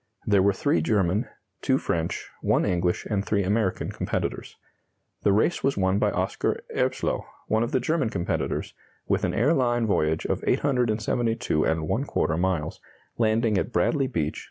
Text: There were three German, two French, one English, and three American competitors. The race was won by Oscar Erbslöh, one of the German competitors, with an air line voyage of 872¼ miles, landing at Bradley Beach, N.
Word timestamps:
There 0.25 0.41
were 0.41 0.51
three 0.51 0.81
German, 0.81 1.27
two 1.61 1.77
French, 1.77 2.27
one 2.41 2.65
English, 2.65 3.05
and 3.05 3.23
three 3.23 3.43
American 3.43 3.91
competitors. 3.91 4.57
The 5.21 5.31
race 5.31 5.63
was 5.63 5.77
won 5.77 5.99
by 5.99 6.09
Oscar 6.09 6.59
Erbslöh, 6.75 7.21
one 7.47 7.61
of 7.61 7.71
the 7.71 7.79
German 7.79 8.09
competitors, 8.09 8.73
with 9.07 9.23
an 9.23 9.35
air 9.35 9.53
line 9.53 9.85
voyage 9.85 10.25
of 10.25 10.41
872¼ 10.41 12.39
miles, 12.39 12.81
landing 13.19 13.59
at 13.59 13.71
Bradley 13.71 14.07
Beach, 14.07 14.37
N. 14.39 14.39